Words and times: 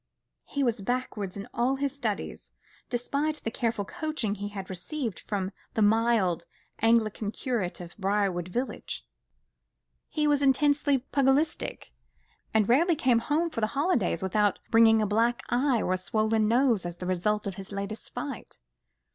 He 0.45 0.63
was 0.63 0.81
backwards 0.81 1.37
in 1.37 1.47
all 1.53 1.75
his 1.75 1.95
studies, 1.95 2.51
despite 2.89 3.35
the 3.43 3.51
careful 3.51 3.85
coaching 3.85 4.33
he 4.33 4.47
had 4.49 4.67
received 4.67 5.19
from 5.19 5.51
the 5.75 5.83
mild 5.83 6.47
Anglican 6.79 7.29
curate 7.29 7.79
of 7.79 7.95
Briarwood 7.99 8.47
village. 8.47 9.05
He 10.09 10.25
was 10.27 10.41
intensely 10.41 10.97
pugilistic, 10.97 11.93
and 12.51 12.67
rarely 12.67 12.95
came 12.95 13.19
home 13.19 13.51
for 13.51 13.61
the 13.61 13.67
holidays 13.77 14.23
without 14.23 14.57
bringing 14.71 15.03
a 15.03 15.05
black 15.05 15.43
eye 15.49 15.83
or 15.83 15.93
a 15.93 15.99
swollen 15.99 16.47
nose 16.47 16.83
as 16.83 16.97
the 16.97 17.05
result 17.05 17.45
of 17.45 17.53
his 17.53 17.71
latest 17.71 18.11
fight. 18.11 18.57